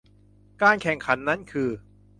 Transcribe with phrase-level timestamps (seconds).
[0.61, 1.69] การแข่งขันนั้นคือ